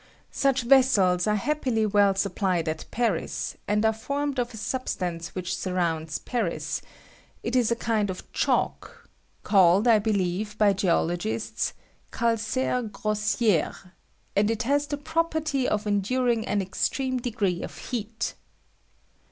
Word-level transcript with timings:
Such 0.31 0.63
vessels 0.63 1.27
are 1.27 1.35
happily 1.35 1.85
well 1.85 2.15
supplied 2.15 2.67
at 2.67 2.85
Paris, 2.89 3.55
and 3.67 3.85
are 3.85 3.93
formed 3.93 4.39
of 4.39 4.51
a 4.51 4.57
substance 4.57 5.35
which 5.35 5.55
surrounds 5.55 6.17
Paris: 6.17 6.81
it 7.43 7.55
is 7.55 7.69
a 7.69 7.75
kind 7.75 8.09
of 8.09 8.23
chalk 8.33 9.07
(called, 9.43 9.87
I 9.87 9.99
believe, 9.99 10.57
by 10.57 10.73
geologists, 10.73 11.73
calcaire 12.11 12.89
grossih^), 12.89 13.75
and 14.35 14.49
it 14.49 14.63
has 14.63 14.87
the 14.87 14.97
property 14.97 15.69
of 15.69 15.85
enduring 15.85 16.47
an 16.47 16.63
extreme 16.63 17.19
degree 17.19 17.61
of 17.61 17.77
heat. 17.77 18.33